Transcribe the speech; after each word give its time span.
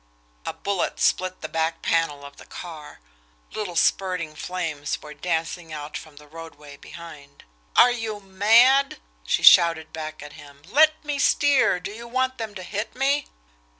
A 0.47 0.53
bullet 0.53 0.99
split 0.99 1.41
the 1.41 1.47
back 1.47 1.83
panel 1.83 2.25
of 2.25 2.37
the 2.37 2.45
car 2.47 3.01
little 3.53 3.75
spurting 3.75 4.35
flames 4.35 4.99
were 4.99 5.13
dancing 5.13 5.71
out 5.71 5.95
from 5.95 6.15
the 6.15 6.25
roadway 6.25 6.75
behind. 6.75 7.43
"Are 7.75 7.91
you 7.91 8.19
mad!" 8.19 8.99
she 9.27 9.43
shouted 9.43 9.93
back 9.93 10.23
at 10.23 10.33
him. 10.33 10.63
"Let 10.65 11.05
me 11.05 11.19
steer 11.19 11.79
do 11.79 11.91
you 11.91 12.07
want 12.07 12.39
them 12.39 12.55
to 12.55 12.63
hit 12.63 12.95
me!" 12.95 13.27